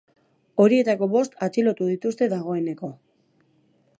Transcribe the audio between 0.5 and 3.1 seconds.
Horietako bost atxilotu dituzte dagoeneko.